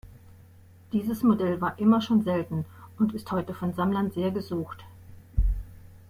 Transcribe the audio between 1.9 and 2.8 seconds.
schon selten